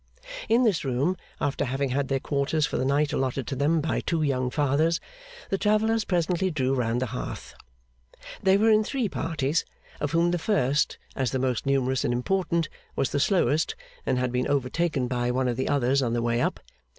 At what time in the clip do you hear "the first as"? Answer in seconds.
10.31-11.29